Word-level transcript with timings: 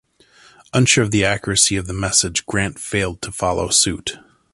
Unsure 0.73 1.03
of 1.03 1.11
the 1.11 1.23
accuracy 1.23 1.75
of 1.75 1.85
the 1.85 1.93
message, 1.93 2.47
Grant 2.47 2.79
failed 2.79 3.21
to 3.21 3.31
follow 3.31 3.69
suit. 3.69 4.17